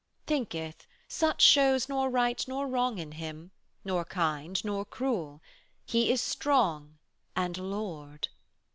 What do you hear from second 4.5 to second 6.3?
nor cruel: He is